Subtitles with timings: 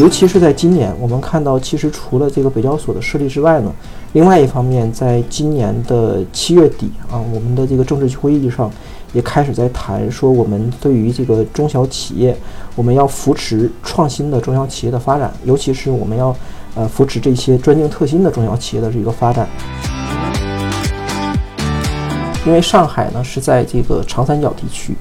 [0.00, 3.70] 尤其是在今年，我们看到，其实除了这个北交所的设立之外呢，
[4.14, 8.72] 另外一方面，在今年的七月底啊，我们的这个政治局会议上
[9.12, 12.34] 也开始在谈说，我们对于这个中小企业，
[12.74, 16.34] 我们要扶持创新的中小企业的发展，尤其是我们要
[16.76, 19.46] 呃扶持这些专精特新的中小企业的这个发展。
[22.46, 24.94] 因为上海呢是在这个长三角地区，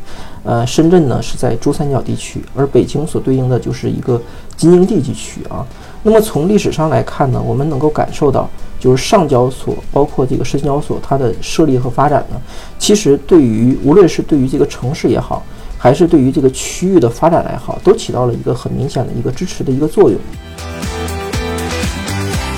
[0.44, 4.22] 呃，深圳呢是在珠三角地区，而北京所对应的就是一个
[4.60, 5.66] 京津地地区啊。
[6.04, 8.50] 那么从历史上来看呢，我们能够感受到，
[8.80, 12.40] 就是上交所包括这个深交所它的设立和发展呢，
[12.78, 15.44] 其实对于无论是对于这个城市也好，
[15.78, 20.20] 还是对于这个区域的发展来好，都起到了一个很明显的一个支持的一个作用。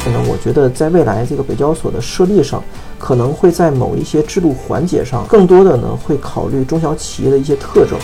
[0.03, 2.63] 可能我觉得在未来这个北交所的设立上，
[2.99, 7.97] 可能会在某一些制度环节上，更多的呢会考虑中小企业的一些特征。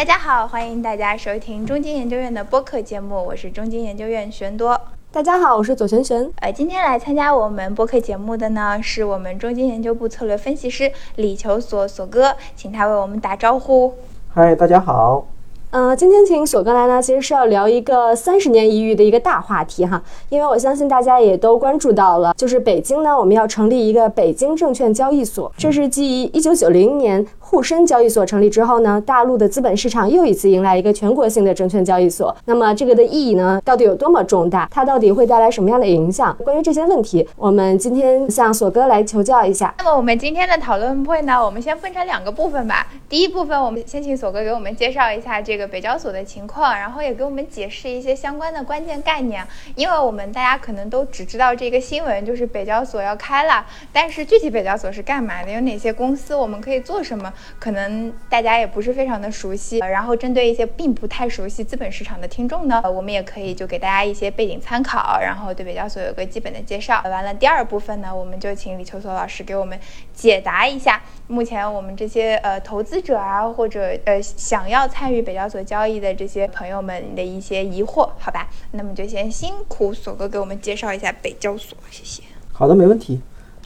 [0.00, 4.80] 大家好，欢迎大家收听中金研究院的播客节目，我是中金研究院玄多。
[5.12, 6.32] 大家好，我是左璇璇。
[6.36, 13.92] 呃，今天来参加我们播客节目的呢，是我们中金研究部策略分析师李求索索哥，请他为我们打招呼。
[14.32, 15.26] 嗨，大家好。
[15.72, 32.34] 嗯，今天请索哥来呢，其实是要聊一个三十年一遇的一个大话题哈，因为我相信大家也都关注到了，就是北京呢，我们要成立一个北京证券交易所，这是继一九九零年沪深交易所成立之后呢，大陆的资本市场又一次迎来一个全国性的证券交易所。
[32.44, 34.68] 那么这个的意义呢，到底有多么重大？
[34.70, 36.32] 它到底会带来什么样的影响？
[36.44, 39.74] 关于这些问题，我们今天向索哥来求教一下。
[39.78, 42.86] 那么我们今天的讨论会呢，我们先分成两个部分吧。
[43.08, 45.66] 第一部分，我们先请索哥给我们介绍一下这个。
[45.70, 49.44] 北交所的情况，然后也给我们解释一些相关的关键概念。
[49.74, 59.78] 因为我们大家可能都只知道这个新闻，就是北交所要开了，但是具体北交所是干嘛的，有哪些公司，我们可以做什么，可能大家也不是非常的熟悉。
[59.80, 67.02] 然后针对一些并不太熟悉资本市场的听众呢，我们也可以就给大家一些背景参考，然后对北交所有个基本的介绍。
[67.04, 69.78] 完了，第二部分呢，我们就请李秋索老师给我们
[70.14, 75.50] 解答一下，目前我们这些呃投资者啊，或者呃想要参与北交。
[75.50, 82.22] 所交易的这些朋友们的一些疑惑，好吧，那么就先辛苦索哥给我们介绍一下北交所，谢谢。
[82.52, 83.20] 好的，没问题。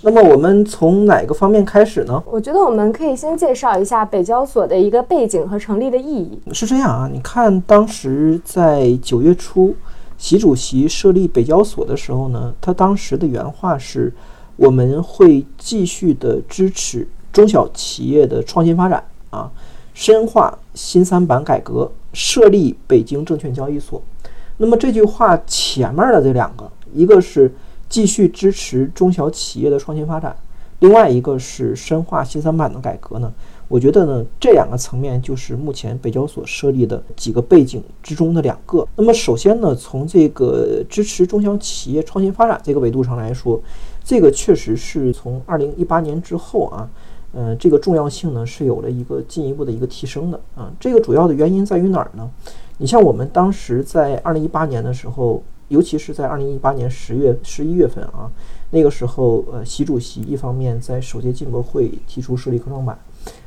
[0.06, 2.22] 那么我们从哪个方面开始呢？
[2.26, 6.38] 我觉得我们可以先介绍一下北交所的一个背景和成立的意义。
[6.52, 9.74] 是这样啊，你看当时在九月初，
[10.18, 14.12] 习主席设立北交所的时候呢，他当时的原话是：
[14.56, 19.50] 我们会继续的支持中小企业的创新发展啊。
[19.94, 24.02] 深化新三板改革，设立北京证券交易所。
[24.58, 27.50] 那么这句话前面的这两个，一个是
[27.94, 30.34] 继续支持中小企业的创新发展，
[30.80, 33.32] 另外一个是深化新三板的改革呢？
[33.68, 38.84] 我觉得呢，这两个层面就是目前北交所设立的几个背景之中的两个。
[38.96, 43.62] 那么首先呢，从这个支持中小企业创新发展这个维度上来说，
[44.02, 46.90] 这个确实是从二零一八年之后啊。
[47.36, 50.72] 嗯，这个重要性呢是有了一个进一步的一个提升的啊。
[50.78, 52.28] 这个主要的原因在于哪儿呢？
[52.78, 58.30] 你像我们当时在二零一八年的时候，尤其是在二零一八年十月、十一月份啊，
[58.70, 62.98] 那个时候，呃，习主席一方面在首届进博会提出设立科创板，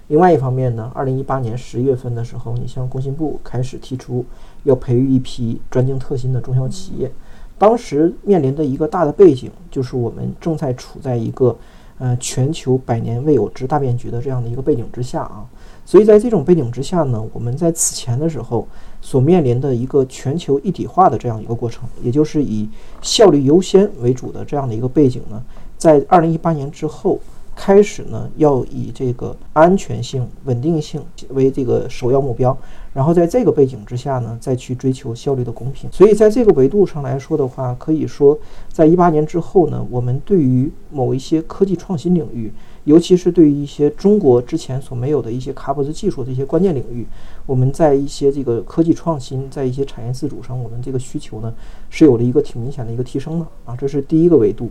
[0.08, 4.26] 另外一方面呢，二零一八年十月份的时候，你像工信部开始提出
[4.64, 7.12] 要培育一批专精特新的中小企业，
[7.58, 11.58] 当时面临的一个大的背景就是我们正在处在一个。
[12.00, 15.44] 呃，全球百年未有之大变局的这样的一个背景之下啊，
[15.84, 18.68] 所以在这种背景之下呢，我们在此前的时候
[19.02, 22.68] 所面临的一个全球一体化的这样一个过程，也就是以
[23.02, 25.44] 效率优先为主的这样的一个背景呢，
[25.78, 27.20] 在二零一八年之后。
[27.60, 32.56] 开始呢，要以这个安全性、稳定性为这个首要目标，
[32.94, 35.90] 然后在这个背景之下呢，再去追求效率的公平。
[35.92, 38.38] 所以在这个维度上来说的话，可以说，
[38.72, 42.54] 在一八年之后呢，我们对于某一些科技创新领域，
[42.84, 47.08] 尤其是对于一些中国之前所没有的一些卡脖子技术的一些关键领域，
[47.48, 51.52] 我们在一些这个科技创新，在一些产业自主上，我们这个需求呢，
[51.90, 54.70] 是有了一个挺明显的一个提升的啊，这是第一个维度。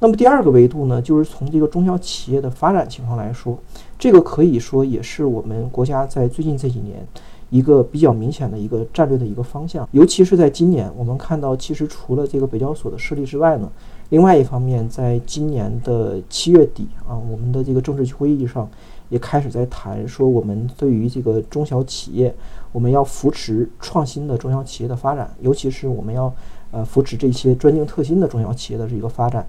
[0.00, 3.56] 那么第二个维度呢，就是从这个中小企业的发展情况来说，
[3.98, 7.06] 这个可以说也是我们国家在最近这几年
[7.48, 9.88] 一个比较明显的一个战略的一个方向。
[9.92, 13.70] 尤其是在今年，我们看到，其实除了这个北交所的设立之外呢，
[14.10, 18.68] 另外一方面，在今年的七月底啊，我们的这个政治局会议上
[19.08, 22.34] 也开始在谈说，我们对于这个中小企业，
[22.72, 26.32] 我们要扶持创新的中小企业的发展，尤其是我们要。
[26.72, 29.46] 呃扶持这些专精特新的中小企业的这个发展。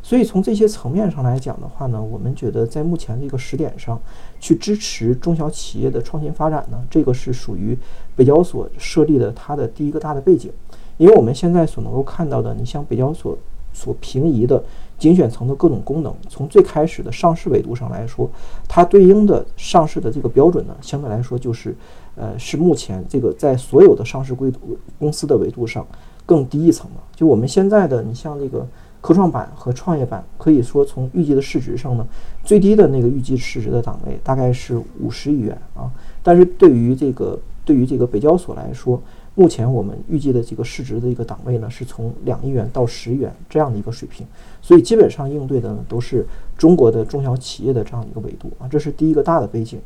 [0.00, 4.00] 所以从这些层面上来讲的话呢，我们觉得在目前这个时点上，
[4.38, 7.76] 去支持中小企业的创新发展呢，这个是属于
[8.14, 10.52] 北交所设立的它的第一个大的背景。
[10.98, 13.36] 因为我们现在所能够看到的，你像北交所
[13.74, 14.62] 所平移的
[15.02, 18.30] 精选层的各种功能，从最开始的上市维度上来说，
[18.68, 21.74] 它对应的上市的这个标准呢，相对来说就是，
[22.14, 25.84] 呃，是目前这个在所有的上市规度公司的维度上
[26.24, 27.00] 更低一层的。
[27.16, 28.64] 就我们现在的，你像那个。
[29.02, 32.06] 科创板和创业板可以说从预计的市值上呢，
[32.44, 35.90] 最低的那个预计市值的档位大概是五十亿元啊。
[36.22, 39.02] 但是对于这个对于这个北交所来说，
[39.34, 44.26] 目前我们预计的这个市值的一个档位呢，是从两亿元到十亿元这样的一个水平。
[44.60, 46.26] 所以基本上应对的呢都是
[46.56, 49.80] 中国的中小企业的这样一个维度啊，这是第一个大的背景。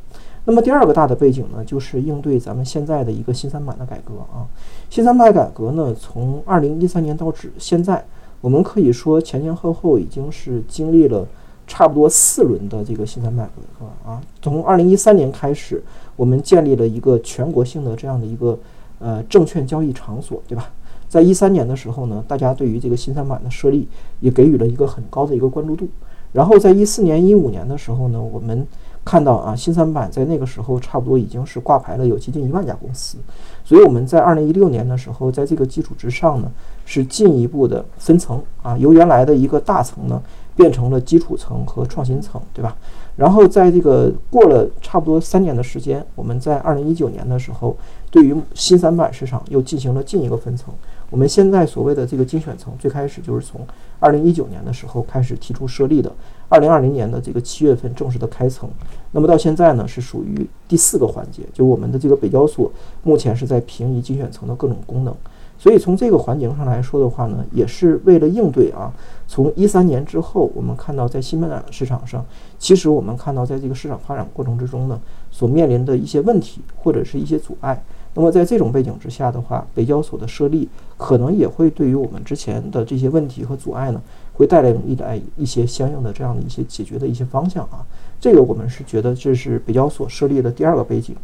[0.45, 4.47] 那么第二个大的背景呢，就是应对咱们现在的一个新三板的改革啊。
[4.89, 8.05] 新三板改革呢，从二零一三年到至现在。
[8.39, 11.27] 我们可以说前前后后已经是经历了
[11.65, 14.21] 差不多四轮的这个新三板改革啊。
[14.43, 15.83] 从二零一三年开始，
[16.15, 18.57] 我们建立了一个全国性的这样的一个
[18.99, 20.69] 呃证券交易场所，对吧？
[21.07, 23.87] 在一三年的时候呢，大家对于这个新三板的设立
[24.19, 25.87] 也给予了一个很高的一个关注度。
[26.33, 28.67] 然后在一四年、一五年的时候呢，我们
[29.05, 33.17] 看到啊，新三板在那个时候差不多已经是挂牌了有接近一万家公司，
[33.63, 36.51] 所以我们在二零一六年的时候，在这个基础之上呢，
[36.85, 40.21] 是进一步的分层啊，由原来的一个大层呢，
[40.57, 42.75] 变成了基础层和创新层，对吧？
[43.17, 47.75] 然后在这个过了差不多三年的时间，我们在二零一九年的时候，
[48.09, 50.73] 对于新三板市场又进行了进一个分层。
[51.09, 53.65] 我们现在所谓的这个精选层，最开始就是从
[53.99, 56.11] 二零一九年的时候开始提出设立的，
[56.47, 58.69] 二零二零年的这个七月份正式的开层。
[59.11, 62.71] 那么到现在呢，是属于第四个环节，就我们的这个北交所
[63.03, 65.15] 目前是在平移精选层的各种功能。
[65.59, 68.93] 所以从这个环节上来说的话呢，也是为了应对啊，
[69.27, 72.23] 从一三年之后，我们看到在新三板市场上，
[72.59, 74.99] 其实我们看到在这个市场发展过程之中呢，
[75.31, 77.83] 所面临的一些问题或者是一些阻碍。
[78.13, 84.01] 那么在这种背景之下的话，北交所的设立可能也会对于我们之前的这些问题和阻碍呢，
[84.33, 87.85] 会带来一来一些相应的这样的一些解决的一些方向啊。
[88.19, 91.15] 这个我们是觉得这是北交所设立的第二个背景。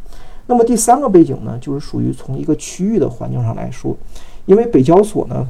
[0.53, 3.97] 那么第三个背景呢，就是属于从一个区域的环境上来说，
[4.45, 5.47] 因为北交所呢，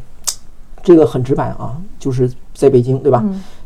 [0.81, 3.21] 这个很直白啊，就是在北京，对吧？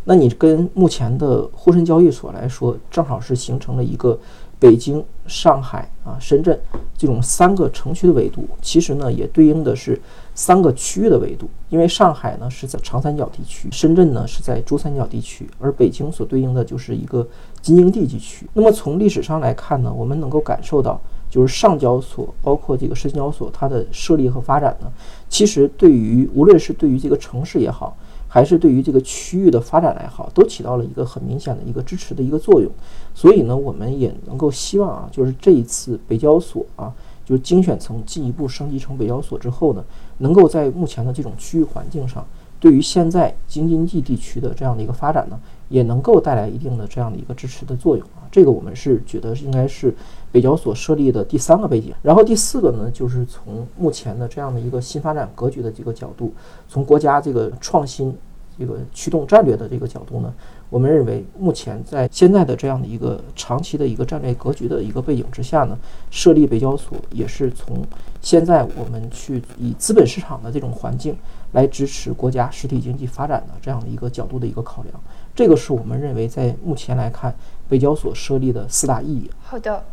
[0.06, 4.20] 那你跟目前的沪深交易所来说，正好是形成了一个。
[4.60, 6.60] 北京、上海啊、深圳
[6.98, 10.02] 这种三个城区的维度，其实呢也对应的是
[10.34, 11.48] 三个区域的维度。
[11.70, 17.28] 因为上海呢是在长三角地区，深圳呢是在珠三角地区，而北京所对应的就是一个
[17.62, 18.48] 京津冀地区。
[18.54, 24.92] 那么从历史上来看呢，我们能够感受到，就是上交所包括这个深交所它的设立和发展呢，
[25.30, 27.96] 其实对于无论是对于这个城市也好。
[28.30, 32.70] 还是对于这个区域的发展来好，都起到了一个很明显的一个支持的一个作用。
[33.16, 36.94] 所以呢，我们也能够希望啊，就是这一次北交所啊，
[37.26, 39.84] 就是精选层进一步升级成北交所之后呢，
[40.18, 42.24] 能够在目前的这种区域环境上，
[42.60, 48.28] 对于现在京津冀地区的这样的一个发展呢，也能够带来一定的这样的一个支持的作用啊。
[48.32, 49.94] 这个我们是觉得应该是
[50.32, 51.94] 北交所设立的第三个背景。
[52.02, 56.34] 然后第四个呢，就是从目前的这样的一个新发展格局的这个角度，
[56.68, 58.16] 从国家这个创新。
[58.60, 60.34] 这个驱动战略的这个角度呢，
[60.72, 65.78] 我们认为目前在现在的这样的一个长期的一个战略格局的一个背景之下呢，
[66.10, 67.86] 设立北交所也是从
[68.20, 71.16] 现在我们去以资本市场的这种环境
[71.52, 75.00] 来支持国家实体经济发展的这样的一个角度的一个考量，
[75.38, 77.32] 这个是我们认为在目前来看
[77.70, 79.30] 北交所设立的四大意义。
[79.40, 79.84] 好的。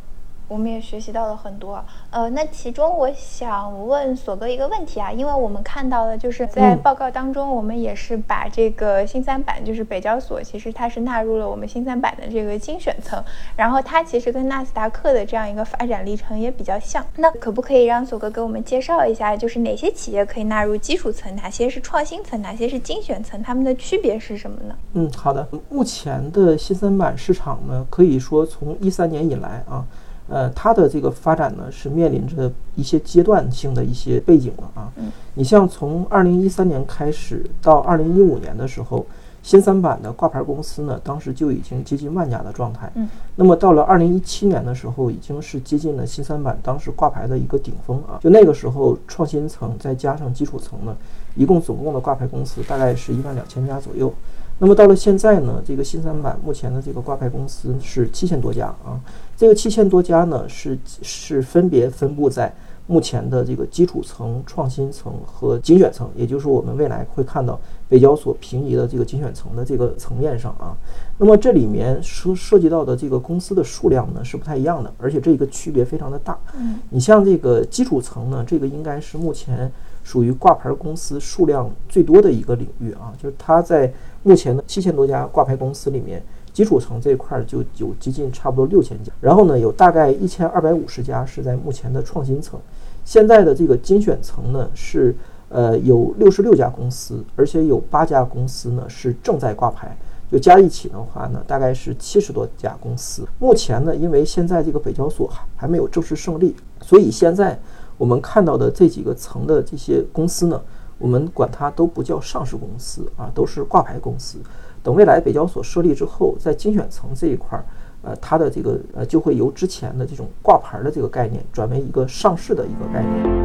[0.47, 13.23] 我们也学习到了很多，呃，那其中我想问索哥一个问题啊，因为我们看到了，就是在报告当中，我们也是把这个新三板，就是北交所，其实它是纳入了我们新三板的这个精选层，
[13.57, 17.05] 然后它其实跟纳斯达克的这样一个发展历程也比较像。
[17.17, 24.77] 那可不可以让索哥给我们介绍一下，就是哪些企业可以纳入基础层，哪些是创新层，哪些是精选层，它们的区别是什么呢？
[24.93, 29.85] 嗯，好的，目前的新三板市场呢，可以说从一三年以来啊。
[30.29, 34.91] 呃，它的这个发展呢，是面临着一些阶段性的一些背景了啊。
[34.97, 39.05] 嗯，你像从二零一三年开始到二零一五年的时候，
[39.43, 42.91] 新三板的挂牌公司呢，当时就已经接近万家的状态。
[42.95, 48.19] 嗯，那么到了二零一七年的时候，已经是接近了新三板当时挂牌的一个顶峰啊。
[48.23, 50.97] 就那个时候，创新层再加上基础层呢，
[51.35, 54.11] 一共总共的挂牌公司大概是一万两千家左右。
[54.57, 58.99] 那么到了现在呢，这个新三板目前的这个挂牌公司是七千多家啊。
[59.37, 62.55] 这个七千多家呢，是是分别分布在
[62.87, 70.77] 目前的这个基础层、创新层和精选层，也就是我们未来会看到北交所平移的这个精选层的这个层面上啊。
[71.17, 76.39] 那么这里面涉涉及到的这个公司的数量呢是不太一样的，而且这个区别非常的大。
[76.59, 79.73] 嗯，你像这个基础层呢，这个应该是目前
[80.03, 83.91] 属于挂牌公司数量最多的一个领域啊，就是它在
[84.23, 86.23] 目前的七千多家挂牌公司里面。
[86.55, 92.59] 基础层这一块就有接近差不多六千家，然后呢，有大概一千二百五十家是在目前的创新层，
[93.05, 95.13] 现在的这个精选层呢是
[95.49, 99.97] 呃有六十六家公司，而且有八家公司呢是正在挂牌，
[100.31, 103.27] 就加一起的话呢，大概是七十多家公司。
[103.41, 107.59] 目前呢，因为现在这个北交所还还没有正式胜利，所以现在
[107.99, 110.63] 我们看到的这几个层的这些公司呢，
[110.99, 114.39] 我们管它都不叫上市公司啊，都是挂牌公司。
[114.85, 117.65] 等未来北交所设立之后，在精选层这一块儿，
[118.03, 123.45] 呃，它的这个呃就会由之前的这种挂牌的这个概念，转为一个上市的一个概念。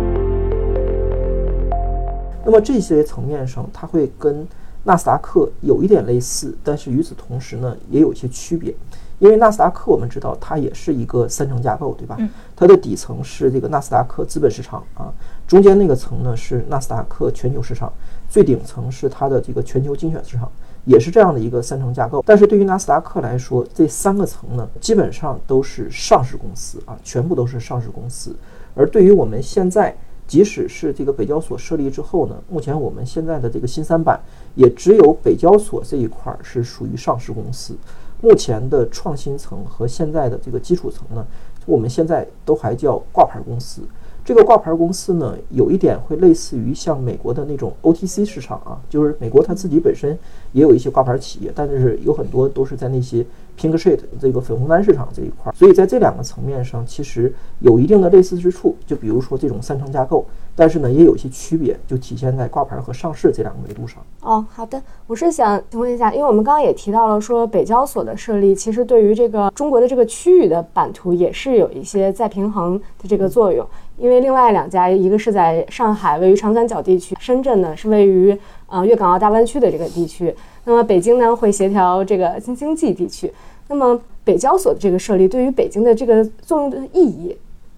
[2.43, 4.45] 那么这些层面上，它会跟
[4.83, 8.75] 纳斯达克有一点类似，但是与此同时呢，也有一些区别。
[9.19, 12.17] 因为纳斯达克我们知道它也是一个三层架构，对吧？
[12.53, 15.13] 它的底层是这个纳斯达克资本市场啊，
[15.47, 17.91] 中间那个层呢是纳斯达克全球市场，
[18.29, 20.51] 最顶层是它的这个全球精选市场。
[20.85, 28.35] 也是这样的一个三层架构，但是对于纳斯达克来说，这三个层呢，基本上都是上市公司啊，全部都是上市公司。
[28.75, 29.95] 而对于我们现在，
[30.25, 34.19] 即使是这个北交所设立之后呢，目前我们现在的这个新三板，
[34.55, 37.75] 也只有北交所这一块是属于上市公司。
[38.21, 41.25] 目前的创新层和现在的这个基础层呢，
[41.65, 43.81] 我们现在都还叫挂牌公司。
[44.25, 50.17] 这个挂牌公司呢，有一点会类似于像美国的那种 OTC 市场啊，就是美国它自己本身
[50.51, 53.25] 也有一些挂牌企业，但是有很多都是在那些
[53.57, 58.75] Pink Sheet 这个粉红单市场这一块，所以在这两个层面上其实有一定的类似之处。
[58.85, 60.23] 就比如说这种三层架构，
[60.55, 64.03] 但是呢也有一些区别，就体现在挂牌和上市这两个维度上。
[64.21, 73.67] 哦，好的，我是想请问一下，因为我们刚刚也提到了说北交所的设立，其实对于这个中国的这个区域的版图也是有一些再平衡的这个作用。
[73.99, 78.37] 因为另外两家，一个是在上海，位于长三角地区；深圳呢是位于
[78.67, 80.33] 呃粤港澳大湾区的这个地区。
[80.63, 83.31] 那么北京呢会协调这个京津冀地区。
[83.67, 87.37] 那么北交所的这个设立，对于北京的这个作用的意义，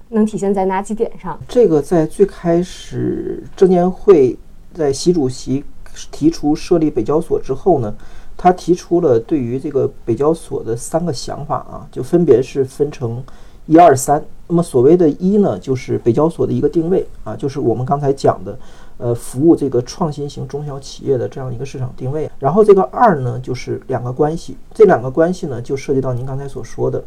[0.10, 1.40] 能体现在哪几点上？
[1.48, 4.38] 这个在最开始证监会
[4.74, 5.64] 在习主席
[6.12, 7.94] 提出设立北交所之后呢，
[8.38, 13.24] 他提出了对于这个北交所的三个想法啊，就分别是分成
[13.72, 14.22] 一二三。
[14.48, 18.60] 那么所谓的一呢，就是北交所的一个定位啊，就是我们刚才讲的，
[18.98, 22.30] 呃，服务这个创新型中小企业的这样一个市场定位。
[22.38, 27.02] 然后这个二呢，就是两个关系，这两个关系呢，就涉及到您刚才所说的，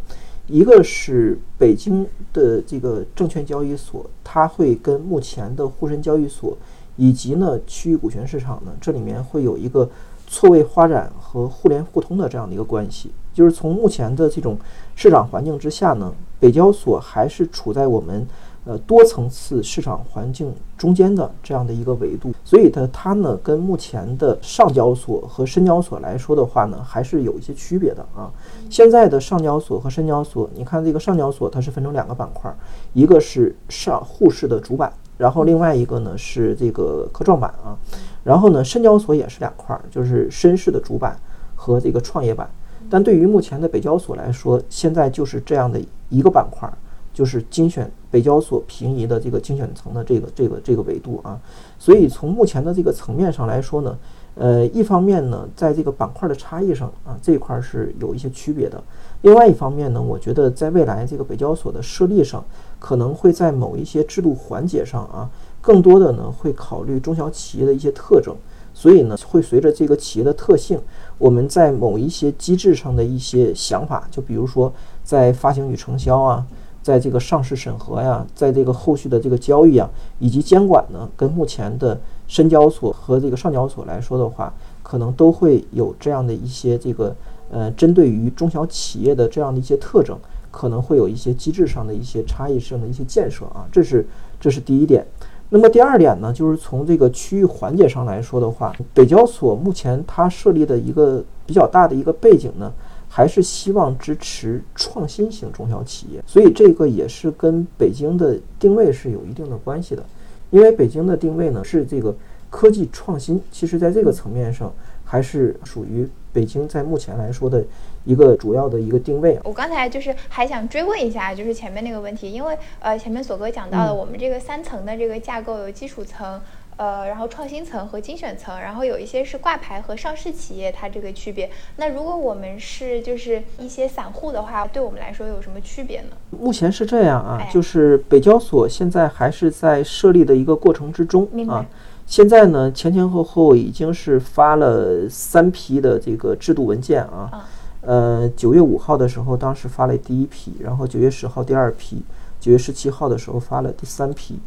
[0.46, 6.56] 一个是北京的这个证券交易所，它会跟目前的沪深交易所
[6.96, 9.86] 以及呢区域股权市场呢，这里面会有一个
[10.26, 13.10] 错位发展和互联互通的这样的一个关系。
[13.34, 14.56] 就是从目前的这种
[14.94, 16.10] 市场环境之下呢，
[16.40, 18.26] 北交所还是处在我们
[18.64, 28.30] 呃多层次市场环境中间的这样的一个维度，所以它，它呢跟目前的上交所和深交所来说的话呢，还是有一些区别的啊。
[28.70, 32.54] 现在的上交所和深交所，你看这个上交所它是分成两个板块，
[32.92, 37.76] 一个是上沪市的主板，然后另外一个呢是这个科创板啊，
[38.22, 41.18] 然后呢深交所也是两块，就是深市的主板
[41.56, 42.48] 和这个创业板。
[42.90, 46.70] 但对于目前的北交所来说，现在就是这样的一个板块，
[47.12, 51.40] 就是精选北交所平移的这个精选层的这个这个这个维度啊。
[51.78, 53.98] 所以从目前的这个层面上来说呢，
[54.34, 58.78] 呃，一方面呢，在这个板块的差异上啊，这一块是有一些区别的；
[59.22, 62.44] 另外一方面呢，我觉得在未来这个北交所的设立上，
[62.78, 68.34] 可能会在某一些制度环节上啊，更多的呢会考虑中小企业的一些特征。
[68.74, 70.78] 所以呢，会随着这个企业的特性，
[71.16, 74.70] 我们在某一些机制上的一些想法，就比如说
[75.04, 76.44] 在发行与承销啊，
[76.82, 79.88] 在这个上市审核呀，在这个后续的这个交易啊，
[80.18, 84.52] 以及监管呢，跟目前的深交所和这个上交所来说的话，
[84.82, 87.14] 可能都会有这样的一些这个
[87.50, 90.18] 呃，针对于中小企业的这样的一些特征，
[90.50, 94.04] 可能会有一些机制上的一些差异性的一些建设啊，这是
[94.40, 95.06] 这是第一点。
[95.54, 102.72] 那么第二点呢，就是从这个区域环节上来说的话，北交所目前它设立的一个比较大的一个背景呢，
[103.08, 110.04] 还是希望支持创新型中小企业，所以这个也是跟北京的定位是有一定的关系的，
[110.50, 112.12] 因为北京的定位呢是这个
[112.50, 114.72] 科技创新，其实在这个层面上。
[115.06, 117.62] 还是属于北京在目前来说的
[118.04, 119.38] 一个主要的一个定位。
[119.44, 126.40] 我刚才就是还想追问一下，就是前面那个问题，因为呃前面索哥讲到了我们这个三层的这个架构有基础层。
[126.76, 131.48] 呃，然后创新层和精选层，然后有一些是挂牌和上市企业，它这个区别。
[131.76, 136.08] 那如果我们是就是一些散户的话，对我们来说有什么区别呢？
[136.30, 141.64] 目前是这样啊，就是北交所现在还是在设立的一个过程之中啊。
[142.06, 147.48] 现在呢，前前后后已经是发了三批的这个制度文件啊。
[147.86, 152.02] 呃，九月五号的时候，当时发了第一批，然后九月十号第二批，
[152.40, 154.38] 九月十七号的时候发了第三批。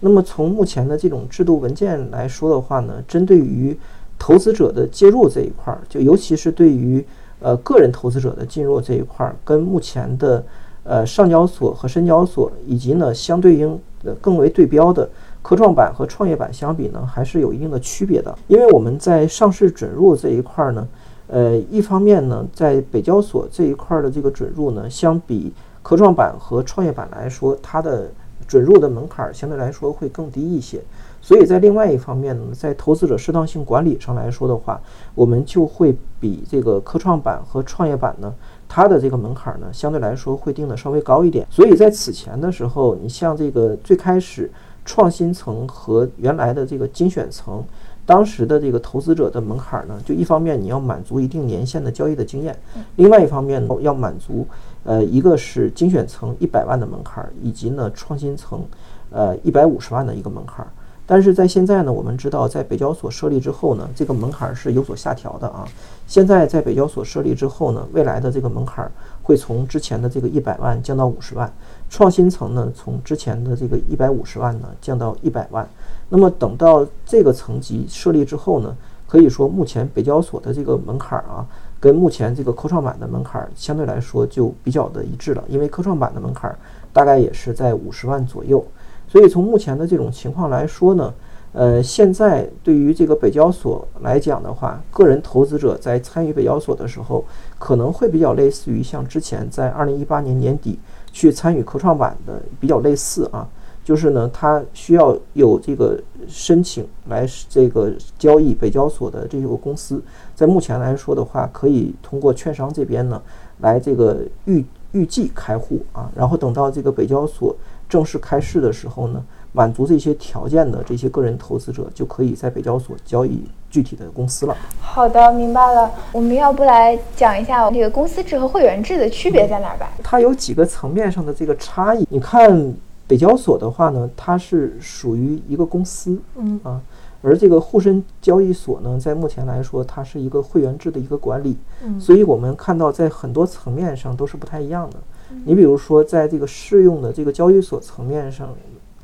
[0.00, 3.76] 那么从目前的这种制度文件来说的话呢，针对于
[4.18, 7.04] 投资者的介入这一块儿，就尤其是对于
[7.40, 10.44] 呃个人投资者的进入这一块儿，跟目前的
[10.84, 15.08] 呃上交所和深交所以及呢相对应的更为对标的
[15.42, 18.34] 科创板和创业板相比呢，还是有一定的区别的。
[18.48, 20.86] 因为我们在上市准入这一块儿呢，
[21.28, 25.52] 呃一方面呢，在北交所这一块儿的这个准入呢，相比
[25.82, 28.10] 科创板和创业板来说，它的
[28.46, 30.80] 准入的门槛相对来说会更低一些，
[31.20, 34.80] 所以在另外一方面呢，在投资者适当性管理上来说的话，
[35.14, 38.32] 我们就会比这个科创板和创业板呢，
[38.68, 41.44] 它的这个门槛呢，相对来说会定的稍微高一点。
[41.50, 44.48] 所以在此前的时候，你像这个最开始
[44.84, 47.64] 创新层和原来的这个精选层，
[48.06, 52.56] 当时的这个投资者的门槛呢，就一方面你要满足一定年限的交易的经验，
[52.94, 54.46] 另外一方面呢要满足。
[54.84, 58.64] 呃，一个是精选层一百万的门槛，以及呢创新层，
[59.10, 60.64] 呃一百五十万的一个门槛。
[61.08, 65.66] 但是在现在呢，我们知道在北交所设立之后呢，这个门槛是有所下调的啊。
[66.06, 68.88] 现在在北交所设立之后呢，未来的这个门槛
[69.22, 71.52] 会从之前的这个一百万降到五十万，
[71.90, 75.68] 创新层呢从之前的这个一百五十万呢降到一百万。
[76.08, 81.46] 那么等到这个层级设立之后呢，可以说目前北交所的这个门槛儿啊。
[81.78, 86.58] 跟目前这个科创板的门槛儿相对来说就比较的一致了，因为科创板的门槛儿
[86.90, 88.64] 大概也是在五十万左右，
[89.06, 91.12] 所以从目前的这种情况来说呢，
[91.52, 97.22] 呃，现在对于这个北交所来讲的话，个人投资者在参与北交所的时候，
[97.58, 100.78] 可能会比较类似于像之前在二零一八年年底
[101.12, 103.46] 去参与科创板的比较类似啊。
[103.86, 105.96] 就是呢，它需要有这个
[106.26, 110.02] 申请来这个交易北交所的这个公司，
[110.34, 113.22] 在目前来说的话，可以通过券商这边呢
[113.60, 117.54] 来这个预预计开户啊，然后等到这个北交所
[117.88, 119.22] 正式开市的时候呢，
[119.52, 124.56] 满足这些条件的这些个人投资者就可以在北交所交易具体的公司了。
[124.80, 125.88] 好的，明白了。
[126.10, 129.88] 我们要不来讲一下这个公司制和会员制的区别在哪儿吧？
[130.02, 132.74] 它有几个层面上的这个差异，你看。
[133.06, 136.80] 北交所的话呢，它是属于一个公司，嗯啊，
[137.22, 144.96] 而这个沪深交易所呢，在目前来说，它是一个会员制的一个管理，嗯，所以我们看到在很多层面上都是不太一样的。
[145.44, 148.48] 你比如说，在这个适用的这个交易所层面上，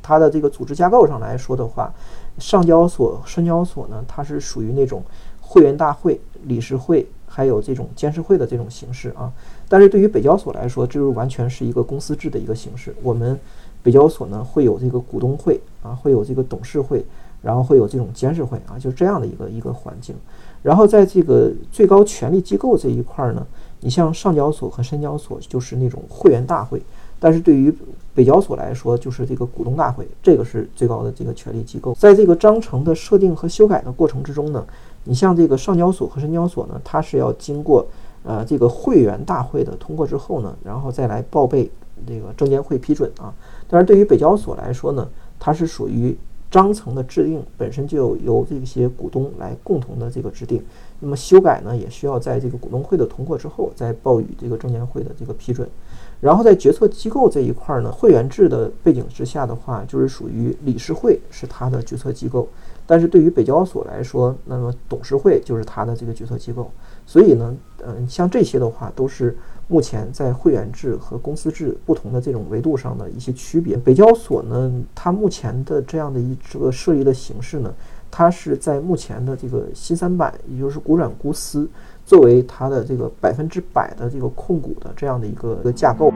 [0.01, 1.93] 它的这个组织架构上来说的话，
[2.39, 5.03] 上交所、深交所呢，它是属于那种
[5.41, 9.33] 会员大会、理事会还有这种监事会的这种形式啊。
[9.69, 12.95] 但是对于北交所来说，这就完全是一个公司制的一个形式。
[13.03, 13.39] 我们
[13.83, 17.05] 北交所呢会有这个股东会啊，会有这个董事会，
[17.43, 20.15] 然后会有这种监事会啊，就是这样的一个一个环境。
[20.63, 23.45] 然后在这个最高权力机构这一块呢，
[23.81, 26.81] 你像上交所和深交所就是那种会员大会，
[27.19, 27.75] 但是对于
[28.15, 31.93] 北交所来说就是这个股东大会，这个是最高的这个权力机构。
[31.95, 34.65] 在这个章程的设定和修改的过程之中呢，
[35.03, 37.85] 你像这个上交所和深交所呢，它是要经过
[38.23, 41.69] 呃这个会员大会的通过之后呢，然后再来报备
[42.07, 43.35] 这个证监会批准啊。
[43.73, 45.09] 但是对于北交所来说呢，
[45.41, 46.15] 它是属于
[46.51, 50.63] 章程的制定本身就由这些股东来共同的这个制定，
[51.01, 55.67] 那么修改呢也需要在这个股东会的通过之后再报予这个证监会的这个批准。
[56.21, 62.47] 然后在决策机构这一块呢，会员制的背景之下的话，就是属于理事会是它的决策机构，
[62.87, 66.71] 但是对于北交所来说，那么董事会就是它的这个决策机构。
[67.07, 67.57] 所以呢，
[67.87, 69.35] 嗯，像这些的话都是。
[69.73, 77.73] 目前在会员制和公司制不同的这种维度上的一些区别，北交所呢，它目前的这样的一这个设立的形式呢，
[78.11, 81.67] 它是在目前的这个新三板，也就是股转公司
[82.05, 86.13] 作为它的这个百分之百的这个控股的这样的一个一个架构。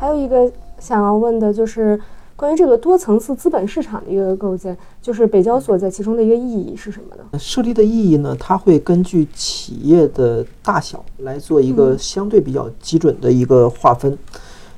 [0.00, 2.00] 还有一个想要问的就是。
[2.40, 7.38] 关于这个多层次资本市场的一个构建，就是北交所在其中的一个意义是什么呢？
[7.38, 14.16] 设立的意义呢，它会根据企业的大小来做一个相对比较基准的一个划分。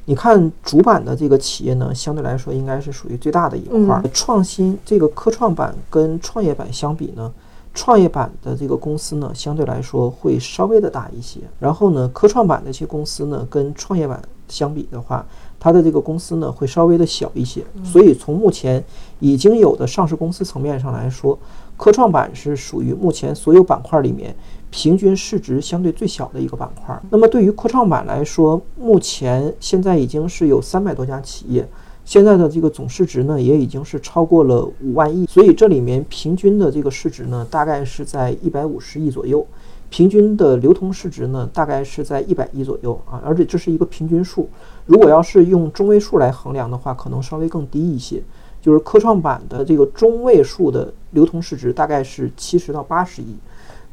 [0.07, 4.03] 你看主板的这个企业呢，相对来说应该是属于最大的一块儿。
[4.12, 7.33] 创新这个科创板跟创业板相比呢，
[7.72, 11.38] 创业板的这个公司呢，相对来说会稍微的大一些。
[11.61, 14.20] 然后呢，科创板的一些公司呢，跟创业板
[14.53, 15.27] 相比的话，
[15.59, 17.65] 它的这个公司呢会稍微的小一些。
[17.83, 18.85] 所以从目前
[19.19, 21.38] 已经有的上市公司层面上来说，
[21.77, 24.35] 科创板是属于目前所有板块里面。
[24.75, 26.99] 平均市值相对最小的一个板块。
[27.11, 31.69] 那么对于科创板来说，目前现在已经是有三百多家企业，
[32.07, 35.27] 现在的这个总市值呢，也已经是超过了五万亿。
[35.27, 39.47] 所以这里面平均的这个市值呢，大概是在一百五十亿左右，
[39.92, 43.20] 平均的流通市值呢，大概是在一百亿左右啊。
[43.22, 44.48] 而且这是一个平均数，
[44.87, 48.22] 如果要是用中位数来衡量的话，可能稍微更低一些。
[48.62, 53.37] 就是科创板的这个中位数的流通市值大概是七十到八十亿。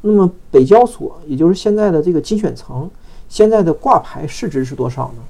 [0.00, 2.88] 那么北交所，也就是现在的这个精选层，
[3.28, 5.22] 现在的挂牌市值是多少呢？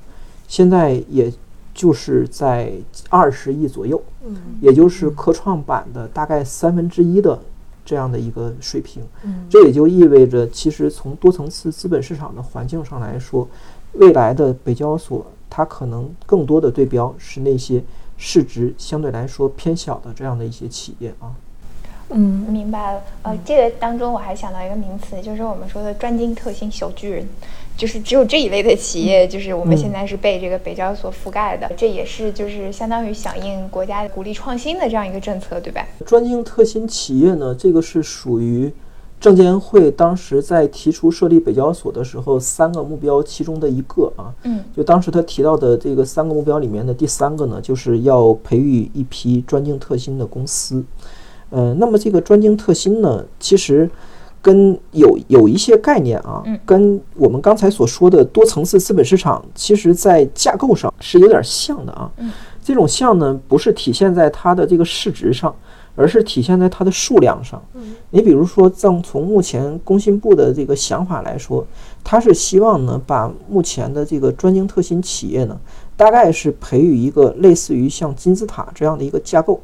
[0.47, 1.33] 现在也
[1.75, 2.73] 就是在
[3.09, 7.37] 二十亿左右，嗯，也就是科创板的大概三分之一的
[7.91, 9.03] 这样的一个水平。
[9.25, 13.49] 嗯，这也就意味着，其实从多层次资本市场的环境上来说，
[13.95, 17.83] 未来的北交所它可能更多的对标是那些
[18.17, 21.35] 市值相对来说偏小的这样的一些企业啊。
[22.13, 22.21] 嗯，
[22.51, 23.03] 明白了。
[23.23, 27.29] 呃，这个当中我还想到一个名词，就是我们说的专精特新小巨人，
[27.77, 31.71] 就是只有这一类的企业，就是我们现在是被这个北交所覆盖的。
[31.77, 35.87] 这也是就是相当于响应国家鼓励创新的这样一个政策，对吧？
[36.05, 38.73] 专精特新企业呢，这个是属于
[39.21, 44.35] 证监会当时在提出设立北交所的时候三个目标其中的一个啊。
[44.43, 44.65] 嗯。
[44.77, 50.85] 就当时他提到的这个三个目标里面的第三个呢，就是要培育一批专精特新的公司。
[51.51, 53.89] 呃，那么这个专精特新呢，其实
[54.41, 62.11] 跟有有一些概念啊，跟我们刚才所说的多层次资本市场，其实在架构上是有点像的啊。
[62.63, 65.55] 这种像呢，不是体现在它的这个市值上，
[65.97, 67.61] 而是体现在它的数量上。
[68.11, 71.67] 你比如说，从从目前工信部的这个想法来说，
[72.05, 75.59] 它是希望呢，把目前的这个专精特新企业呢，
[75.97, 79.61] 大概是培育一个类似于像金字塔这样的一个架构。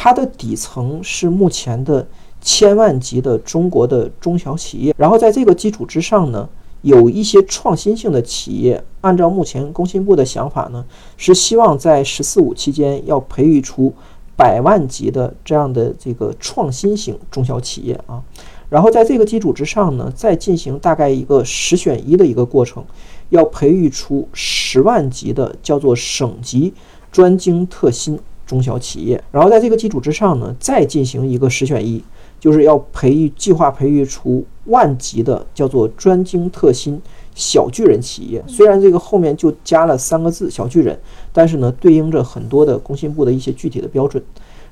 [0.00, 2.06] 它的底层是目前的
[2.40, 6.48] 千万级的中国的中小企业，然后在这个基础之上呢，
[6.82, 8.80] 有一些创新性的企业。
[9.00, 10.84] 按照目前工信部的想法呢，
[11.16, 13.92] 是希望在“十四五”期间要培育出
[14.36, 18.22] 百万级的这样的这个创新型中小企业啊。
[18.68, 22.84] 然后在这个基础之上呢，再进行大概一个十选一的一个过程，
[23.30, 26.72] 要培育出十万级的叫做省级
[27.10, 28.16] 专精特新。
[28.48, 32.02] 中小企业，然后在这个基础之上呢，再进行一个十选一，
[32.40, 36.98] 就是要培育计划培育出万级的叫做专精特新
[37.34, 38.42] 小巨人企业。
[38.46, 40.98] 虽然这个后面就加了三个字“小巨人”，
[41.30, 44.22] 但是呢，对应着很多的工信部的一些具体的标准。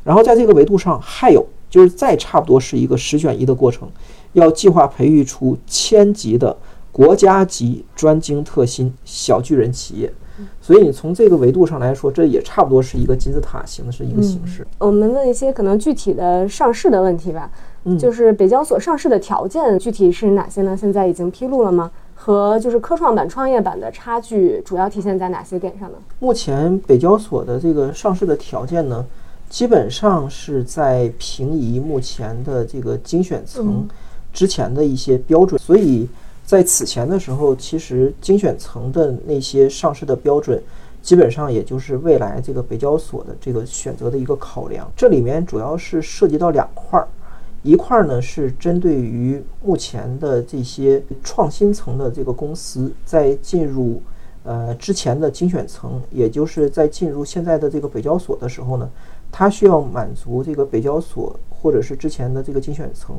[0.03, 3.87] 然后在这个维度上，还有就是再差不多是一个十选一的过程，
[4.33, 6.57] 要计划培育出千级的
[6.91, 10.11] 国家级专精特新小巨人企业。
[10.67, 14.67] 所以你从这个维度上来说，这也差不多是一个金字塔形的是一个形式。
[14.79, 17.49] 我们问一些可能具体的上市的问题吧，
[17.85, 20.77] 嗯就是北交所上市的条件具体是哪些呢？
[20.77, 21.89] 现在已经披露了吗？
[22.17, 25.99] 和就是科创板、创业板的差距主要体现在哪些点上呢？
[26.19, 29.07] 目前北交所的这个上市的条件呢，
[29.49, 33.87] 基本上是在平移目前的这个精选层
[34.33, 36.09] 之前的一些标准，所以。
[36.47, 40.63] 在此前的时候，其实精选层的那些上市的标准，
[41.03, 44.89] 基本上也就是未来这个北交所的这个选择的一个考量。
[44.97, 47.09] 这里面主要是涉及到两块儿，
[47.65, 54.01] 一块儿呢是针对于目前的这些创新层的这个公司，在进入
[54.45, 58.89] 呃之前的精选层，也就是在进入现在的这个北交所的时候呢，
[59.33, 63.17] 它需要满足这个北交所或者是之前的这个精选层。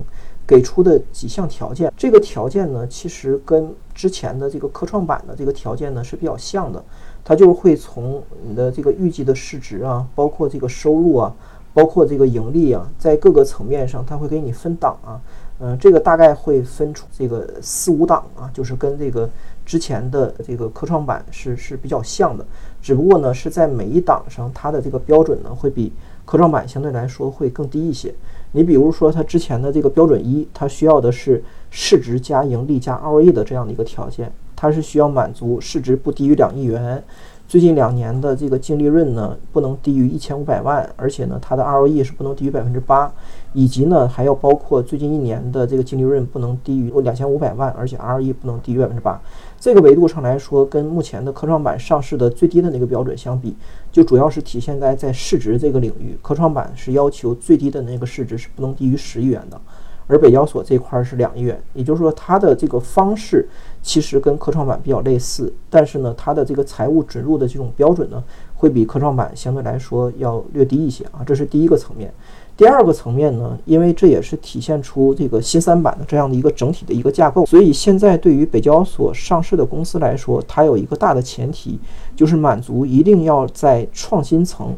[0.47, 6.81] 给出的几项条件，这个条件呢，其实跟之前的这个科创板的这个条件呢是比较像的，
[7.21, 11.35] 它就是会从你的这个预计的市值啊，包括这个收入啊，
[11.73, 15.19] 包括这个盈利啊，在各个层面上，它会给你分档啊，
[15.59, 19.29] 嗯，这个大概会分出这个四五档啊，就是跟这个
[19.65, 22.45] 之前的这个科创板是是比较像的，
[22.81, 25.91] 只不过呢是在每一档上它的这个标准呢会比
[26.23, 28.15] 科创板相对来说会更低一些。
[28.51, 37.03] 你比如说，它之前的这个标准一，它需要的是市值加盈利加 ROE 的这样的一个条件，它是需要满足市值不低于两亿元，
[37.47, 43.09] 最近两年的这个净利润呢，不能低于一千五百万，而且呢，它的 ROE 是不能低于百分之八，
[43.53, 49.21] 以及呢，还要包括最近一年的这个净利润不能低于两千五百万，而且 ROE 不能低于百分之八。
[49.57, 53.55] 这个维度上来说，跟目前的科创板上市的最低的那个标准相比，
[53.93, 59.59] 就主要是体现在在市值这个领域，科创板是要求最低的那个市值是不能低于十亿元的。
[60.07, 63.47] 而北交所这块是两亿元，也就是说它的这个方式
[63.81, 68.23] 其实跟科创板比较类似，但是呢，它的这个财务准入的这种标准呢，
[68.55, 72.11] 会比科创板相对来说要略低一些啊，这是第一个层面。
[72.55, 81.79] 第二个层面呢，因为这也是体现出这个新三板的这样的一个整体的一个架构，所以现在对于北交所上市的公司来说，它有一个大的前提，
[82.15, 84.75] 就是满足一定要在创新层。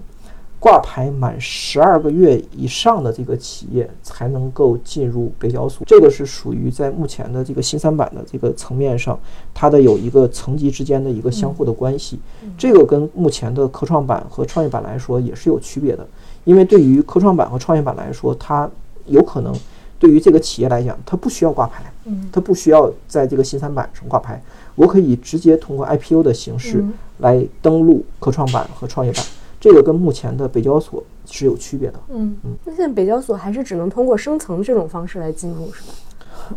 [0.60, 9.17] 挂牌满十二个月以上的这个企业才能够进入北交所，这个是属于在目前的这个新三板的这个层面上，
[9.54, 12.19] 它的有一个层级之间的一个相互的关系。
[12.58, 16.06] 这个跟目前的科创板和创业板来说也是有区别的，
[16.43, 18.69] 因为对于科创板和创业板来说，它
[19.06, 19.56] 有可能
[19.98, 21.86] 对于这个企业来讲，它不需要挂牌，
[22.34, 24.41] 它不需要在这个新三板上挂牌，
[24.76, 26.84] 我可以直接通过 IPO 的形式
[27.19, 29.24] 来登录科创板和创业板。
[29.60, 32.00] 这个跟目前的北交所是有区别的。
[32.10, 35.93] 嗯嗯，那现在北交所还是只能通过升层这种方式来进入，是吧？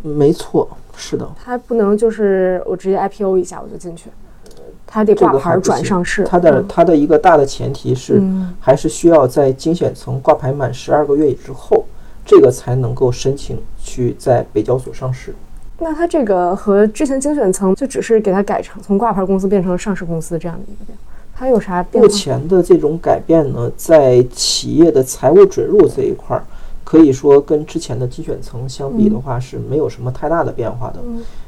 [0.01, 1.29] 没错，是的。
[1.43, 4.09] 它不能就是我直接 IPO 一下我就进去，
[4.87, 6.23] 它得挂牌转上市。
[6.23, 8.21] 它的它的一个大的前提是，
[8.59, 11.85] 还是需要在精选层挂牌满十二个月之后，
[12.25, 15.35] 这个才能够申请去在北交所上市。
[15.77, 21.12] 那它这个和之前精选层就只是给它改成从挂牌公司变成上市公司这样的一个变化。
[21.35, 21.85] 它有啥？
[21.93, 26.45] 目前的这种改变呢，在企业的财务准入这一块儿，
[26.83, 30.99] 可以说跟之前的精选层相比的话，是没有什么太大的变化的。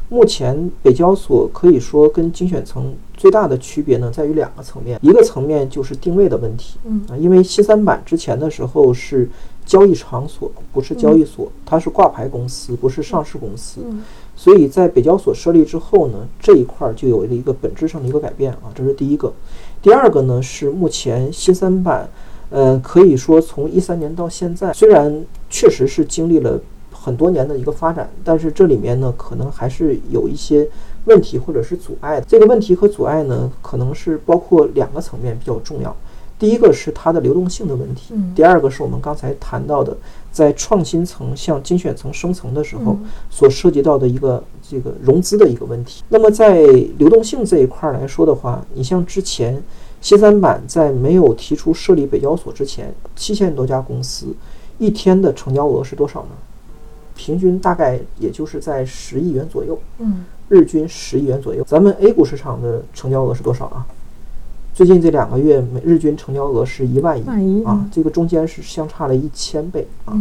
[0.10, 6.78] 目前北交所可以说跟精选层最大的区别呢，在于两个层面，一个层面就是定位的问题。
[7.10, 9.30] 啊，因为新三板之前的时候是
[9.66, 13.82] 交易场所，不是交易所，它是挂牌公司，不是上市公司。
[14.36, 19.32] 所以在北交所设立之后呢，这一块儿就有了一个本质上的一个改变啊，这是第一个。
[19.86, 22.10] 第二个呢是目前新三板，
[22.50, 26.60] 呃，可以说从一三年到现在，虽然确实是经历了
[26.92, 30.68] 很多年的一个发展，但是这里面呢可能还是有一些
[31.04, 32.26] 问题或者是阻碍的。
[32.28, 35.96] 这个问题和阻碍呢，可能是包括两个层面比较重要。
[36.40, 39.96] 第一个是它的流动性的问题，第二个是我们刚才谈到的，
[40.32, 42.98] 在创新层向精选层升层的时候
[43.30, 46.04] 所涉及到的一个这个融资的一个问题。
[46.10, 46.62] 那么在
[46.98, 49.62] 流动性这一块来说的话，你像之前
[50.02, 54.28] 新三板在没有提出设立北交所之前，七千多家公司
[54.78, 56.30] 一天的成交额是多少呢？
[57.16, 61.64] 平均大概也就是在十亿元左右，嗯，日均十亿元左右。
[61.64, 63.88] 咱们 A 股市场的成交额是多少啊？
[64.76, 70.14] 最近这两个月，每日均成交额是一万亿啊，这个中间是相差了一千倍啊。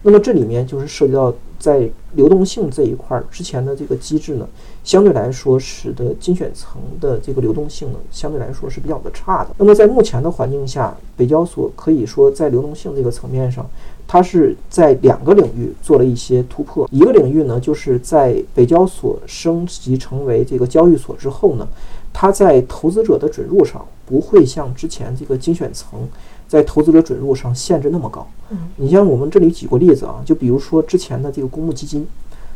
[0.00, 4.48] 那么这里面就是涉及到在流动性这一块儿，之前的这个机制呢，
[4.82, 9.50] 相对来说使得精选层的这个流动性呢，相对来说是比较的差的。
[9.58, 13.68] 那么在目前的环境下，北交所可以说在流动性这个层面上，
[14.06, 16.88] 它是在两个领域做了一些突破。
[16.90, 21.68] 一个领域呢，就是在北交所升级成为这个交易所之后呢。
[22.10, 26.08] 它在投资者的准入上不会像之前这个精选层
[26.48, 28.26] 在投资者准入上限制那么高。
[28.48, 32.08] 嗯，你像我们这里举过例子啊，就比如说之前的这个公募基金，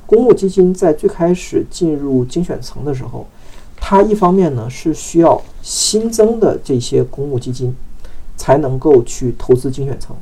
[0.07, 3.27] 公募基金在最开始进入精选层的时候，
[3.77, 7.75] 它一方面呢是需要新增的这些公募基金
[8.38, 10.17] 才能够去投资精选层，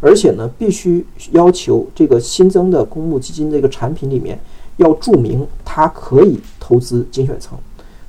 [0.00, 4.36] 而且呢必须要求这个新增的公募基金这个产品里面
[4.78, 7.56] 要注明它可以投资精选层。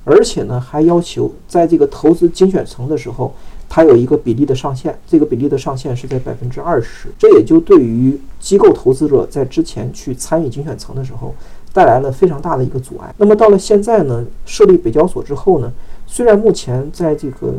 [0.03, 3.33] 而且呢，还要求在这个投资精选层的时候，
[3.69, 7.07] 它有一个比例的上限，这个比例的上限是在百分之二十。
[7.17, 11.33] 这也就对于机构投资者在之前去参与精选层的时候，
[11.71, 13.13] 带来了非常大的一个阻碍。
[13.17, 15.71] 那么到了现在呢，设立北交所之后呢，
[16.05, 17.53] 虽然目前在这个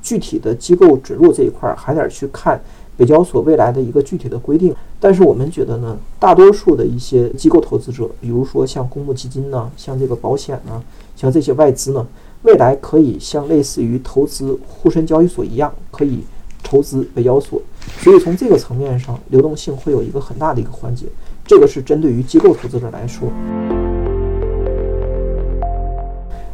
[0.00, 2.60] 具体的机构准入这一块儿还得去看。
[2.96, 10.80] 北交所未来的一个具体的规定，但是我们觉得呢，大多数的一些机构投资者，比如说像公募基金呢，像这个保险呢，
[11.16, 12.06] 像这些外资呢，
[12.42, 16.20] 未来可以像类似于投资沪深交易所一样，可以
[16.62, 17.60] 投资北交所。
[18.00, 21.06] 所以从这个层面上，流动性会有一个很大的一个缓解。
[21.46, 23.28] 这个是针对于机构投资者来说。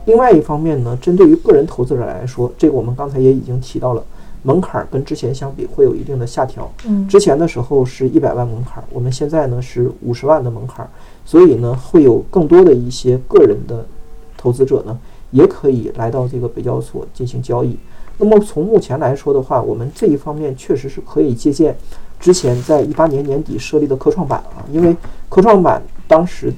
[0.06, 4.04] 另外一方面呢，针对于个人投资者来说，这个我们刚才也已经提到了。
[4.42, 6.72] 门槛跟之前相比会有一定的下调。
[6.86, 10.88] 嗯，之前的时候是一百万门槛，我们现在呢是五十万的门槛，
[11.26, 13.84] 所以呢会有更多的一些个人的
[14.40, 14.98] 投资者呢
[15.31, 17.76] 也可以来到这个北交所进行交易。
[18.16, 21.76] 那么从目前来说的话，我们这一方面确实是可以借鉴
[22.18, 24.96] 之前在一八年年底设立的科创板啊，因为
[25.29, 26.53] 科创板当时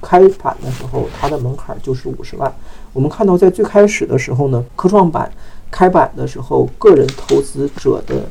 [0.00, 2.52] 开板的时候，它的门槛就是五十万。
[2.92, 5.30] 我们看到在最开始的时候呢，科创板
[5.70, 8.24] 开板的时候，个人投资者的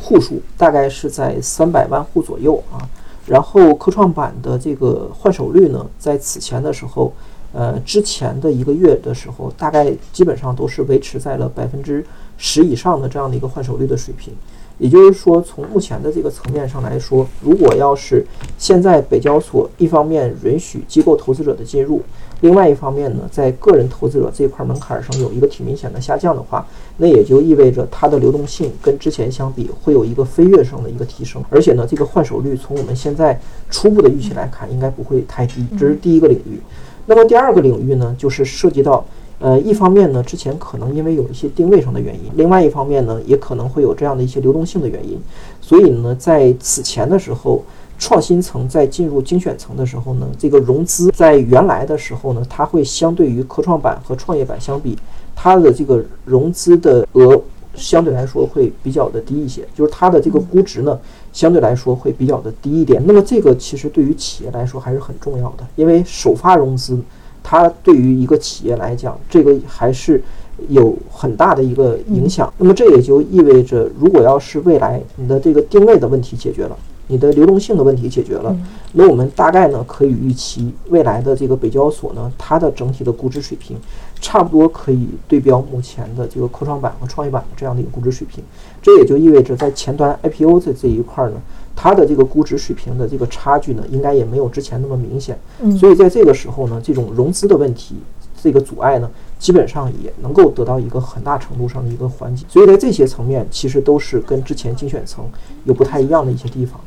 [0.00, 2.78] 户数大概是在三百万户左右啊。
[3.24, 7.12] 然后科创板的这个换手率呢，在此前的时候，
[7.52, 12.04] 呃，之前的一个月的时候，大概基本上都是维持在了百分之。
[12.38, 14.32] 十以上的这样的一个换手率的水平，
[14.78, 18.26] 也就是说，从目前的这个层面上来说，如果要是
[18.58, 22.02] 现在北交所一方面允许机构投资者的进入，
[22.40, 33.38] 另外一方面呢，在个人投资者这块门槛上有一个挺明显的下降的话，那也就意味着它的流动性跟之前相比会有一个飞跃上的一个提升，而且呢，这个换手率从我们现在
[33.70, 35.64] 初步的预期来看，应该不会太低。
[35.78, 36.58] 这是第一个领域。
[37.06, 39.04] 那么第二个领域呢，就是涉及到。
[39.44, 45.20] 呃，一方面呢，之前可能因为有一些定位上的原因；另外一方面呢，也可能会有这样的一些流动性的原因。
[45.60, 47.60] 所以呢，在此前的时候，
[47.98, 54.96] 创新层在进入精选层的时候呢，这个融资在原来的时候呢，它会相对于科创板和创业板相比，
[55.34, 57.42] 它的这个融资的额
[57.74, 60.98] 相对来说会比较的低一些，就是它的这个估值呢，
[61.32, 63.02] 相对来说会比较的低一点。
[63.06, 66.98] 那么这个其实对于企业来说还是很重要的，因为首发融资。
[67.44, 70.22] 它对于一个企业来讲，这个还是
[70.68, 72.54] 有很大的一个影响。
[72.56, 78.56] 那么这也就意味着，如果要是未来你的这个定位的问题解决了，你的流动性的问题解决了，
[78.92, 83.76] 那我们大概呢可以预期未来的这个北交所呢，它的整体的估值水平，
[84.22, 88.42] 差不多可以对标目前的这个科创板和创业板的这样的一个估值水平。
[88.80, 91.34] 这也就意味着，在前端 IPO 的这一块呢。
[91.74, 95.38] 它的这个估值水平的这个差距呢，应该也没有之前那么明显。
[95.62, 97.96] 嗯，所以在这个时候呢，这种融资的问题，
[98.42, 102.44] 这个阻碍呢，基本上也能够得到一个很大程度上的一个缓解。
[102.46, 105.24] 所以在这些层面，其实都是跟之前精选层
[105.64, 106.78] 有不太一样的一些地方。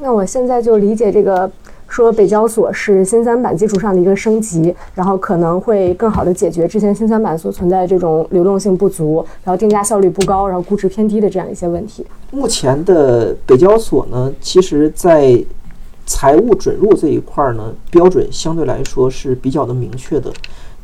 [0.00, 1.48] 那我现在就理解这个。
[1.94, 12.04] 说北交所是新三板基础上的一个升级，然后可能会更好的解决之前新三板所存在的这种流动性不足，然后定价效率不高，然后估值偏低的这样一些问题。
[12.32, 15.40] 目前的北交所呢，其实在
[16.04, 20.32] 财务准入这一块呢，标准相对来说是比较的明确的，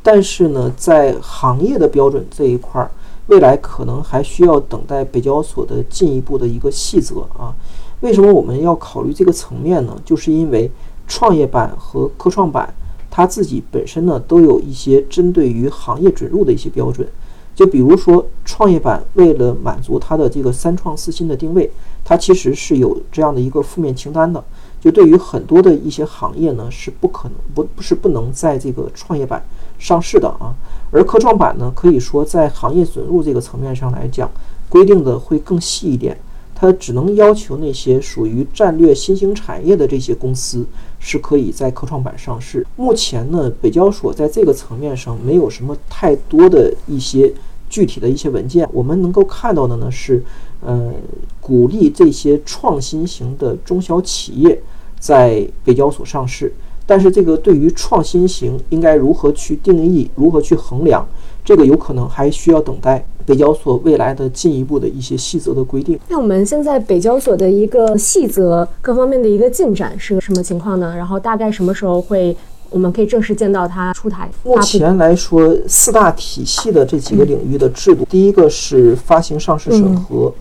[0.05, 2.89] 但是呢，在行业的标准这一块，
[3.27, 7.53] 未来可能还需要等待北交所的进一步的一个细则啊。
[7.99, 10.01] 为什么我们要考虑这个层面呢？
[10.05, 10.71] 就是因为。
[11.11, 12.73] 创业板和科创板，
[13.11, 17.05] 它自己本身呢都有一些针对于行业准入的一些标准。
[17.53, 21.69] 就比如说，创业板为了满足它的这个三创四新的定位，
[22.05, 24.43] 它其实是有这样的一个负面清单的。
[24.81, 29.45] 就对于很多的一些行业呢，是不可能不不是不能在这个创业板
[29.79, 30.55] 上市的啊。
[30.93, 34.31] 而科创板呢，可以说在行业准入这个层面上来讲，
[34.69, 36.17] 规定的会更细一点。
[36.61, 40.67] 它只能要求那些属于战略新兴产业的这些公司
[40.99, 42.67] 是可以在科创板上市。
[42.77, 47.33] 目前呢，北交所在这个层面上没有什么太多的一些
[47.71, 48.69] 具体的一些文件。
[48.75, 50.23] 我们能够看到的呢是，
[50.61, 50.93] 呃，
[51.41, 54.61] 鼓励这些创新型的中小企业
[54.99, 56.53] 在北交所上市。
[56.85, 61.09] 但是这个对于创新型应该如何去定义、如何去衡量，
[61.43, 63.07] 这个有可能还需要等待。
[63.27, 65.99] 北交所未来的进一步的一些细则的规定。
[66.09, 70.95] 那我们现在北交所的一个细则各方面的一个进展是个什么情况呢？
[70.97, 72.37] 然后大概什么时候会
[72.71, 74.31] 我们可以正式见到它出台？
[74.45, 80.33] 目前来说，四大体系的这几个领域的制度，第一个是发行上市审核，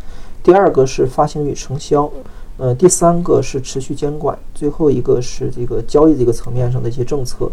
[0.44, 2.10] 第二个是发行与承销。
[2.58, 7.50] 呃，第三个是持续监管，最后一个是这个交易这个层面上的一些政策。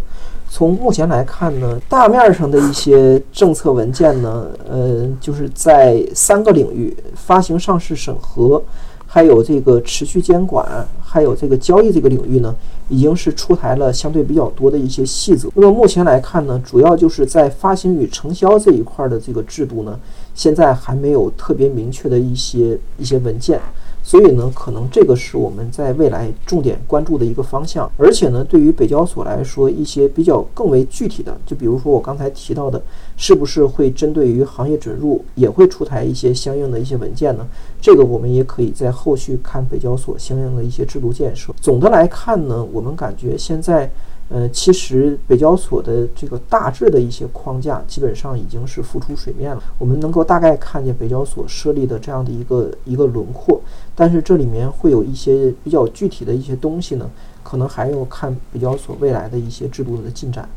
[0.48, 8.62] 从目前来看呢，大面上的一些政策文件呢，呃，就是在三个领域：发行上市审核，
[9.06, 10.66] 还有这个持续监管，
[11.02, 12.54] 还有这个交易这个领域呢，
[12.88, 15.50] 已经是出台了相对比较多的一些细则。
[15.54, 19.98] 那么目前来看呢，主要就是在发行与承销这一块的这个制度呢，
[20.34, 23.60] 现在还没有特别明确的一些一些文件。
[24.06, 27.90] 所以呢，可能这个是我们在未来重点关注的一个方向。
[27.96, 32.80] 而且呢，对于北交所来说，一些比较更为具体的，就比如说我刚才提到的，
[33.16, 37.44] 是不是会针对于行业准入也会出台一些相应的一些文件呢？
[37.80, 41.52] 这个我们也可以在后续看北交所相应的一些制度建设。
[41.60, 43.90] 总的来看呢，我们感觉现在。
[44.28, 53.60] 呃，其实北交所的这个大致的一些框架基本上已经是浮出水面了，我们能够大概看见北交所设立的这样的一个一个轮廓，
[53.94, 57.08] 但是这里面会有一些比较具体的一些东西呢，
[57.44, 60.48] 可能还要看北交所未来的一些制度的进展。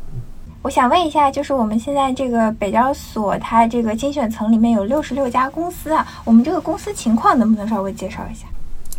[0.62, 8.46] 我想问一下，就是我们现在这个北交所，它这个精选层里面有六十六家公司啊，我们这个公司情况能不能稍微介绍一下？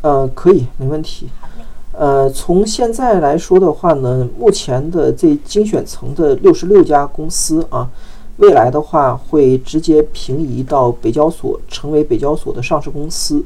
[0.02, 1.30] 呃，可以，没问题。
[1.92, 7.90] 呃，从现在来说的话呢，目前的这精选层的六十六家公司啊，
[8.38, 13.44] 未来的话会直接平移到北交所，成为北交所的上市公司。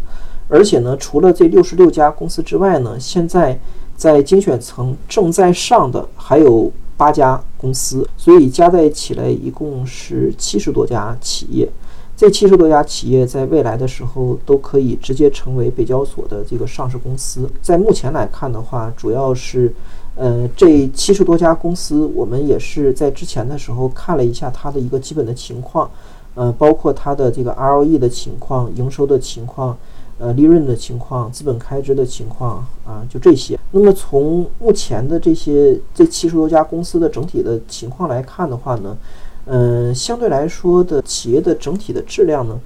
[0.48, 3.60] 而且呢，除了这六十六家公司之外呢，现在
[3.96, 6.72] 在精选层正在上的还有。
[6.98, 11.70] 八家公司，所以加在一起来一共是七十多家企业。
[12.18, 17.49] 这七十多家企业在未来的时候都可以直接成为北交所的这个上市公司。
[17.61, 19.74] 在目前来看的话，主要是，
[20.16, 25.91] 呃，这七十多家公司，我们也是在之前的时候看了一下它的一个基本的情况，
[26.36, 29.78] 呃，包括它的这个 ROE 的情况、营收的情况。
[30.18, 33.59] 呃，利润的情况、资本开支的情况啊，就这些。
[33.72, 38.97] 那么从目前的这些这七十多家公司的整体的情况来看的话呢，
[39.46, 42.60] 嗯，相对来说的企业的整体的质量呢，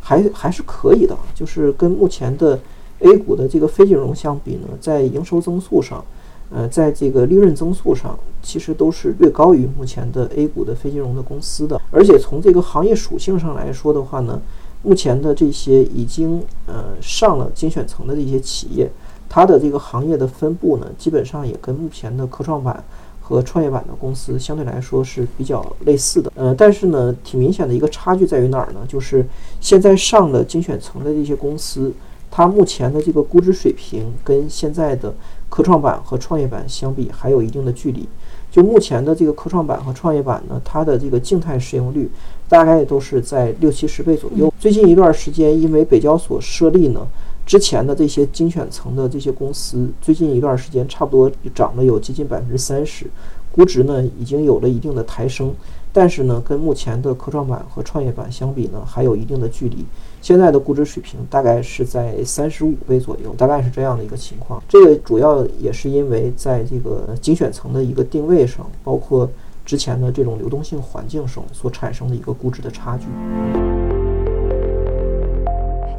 [0.00, 1.16] 还还是可以的。
[1.34, 2.58] 就是跟目前的
[3.00, 6.04] A 股的这个非金融相比呢，在营收增速上，
[6.50, 11.80] 呃，在这个利润增速上，其实都是略高于目前的 A 股的非金融的公司的。
[11.90, 14.40] 而且从这个行业属性上来说的话呢。
[14.82, 18.88] 目前的这些已经呃上了精选层的这些企业，
[19.28, 22.84] 它的这个行业的分布呢，基本上也跟目前的科创板
[23.28, 26.30] 和创业板的公司相对来说是比较类似的。
[26.36, 28.78] 呃，但是呢，挺明显的一个差距在于哪儿呢？
[28.86, 29.26] 就是
[29.60, 31.92] 现在上的精选层的这些公司，
[32.30, 35.12] 它目前的这个估值水平跟现在的
[35.48, 38.08] 科创板和创业板相比还有一定的距离。
[38.52, 42.08] 就目前的这个科创板和创业板呢，它的这个静态市盈率。
[42.48, 44.54] 大概都是在六七十倍左右。
[44.60, 47.04] 最近一段时间，因为北交所设立呢，
[47.46, 53.06] 之前的这些精选层的这些公司，最近一段时间差不多涨了有接近百分之三十，
[53.52, 55.54] 估值呢已经有了一定的抬升。
[55.92, 59.86] 但是呢，跟目前的科创板和创业板相比呢，还有一定的距离。
[60.20, 64.62] 现在的估值水平大概是在三十五倍左右，大概是这样的一个情况。
[64.68, 69.30] 这个主要也是因为在这个精选层的一个定位上，包括。
[69.66, 73.95] 之前的这种流动性环境中所产生的一个估值的差距。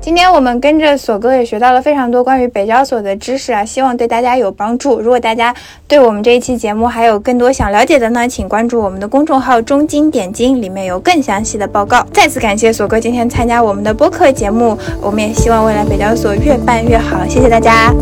[0.08, 5.01] 今天我们跟着索哥也学到了非常多关于北交所的知识啊，希望对大家有帮助。
[5.01, 5.53] 如果大家
[5.86, 12.08] 对我们这一期节目还有更多想了解的呢，请关注我们的公众号“中金点金”，里面有更详细的报告。
[12.14, 17.26] 再次感谢索哥今天参加我们的播客节目，我们也希望未来北交所越办越好。
[17.28, 17.93] 谢谢大家。